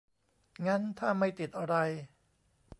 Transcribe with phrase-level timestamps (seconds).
[0.67, 1.75] งั้นถ้าไม่ติดอะไร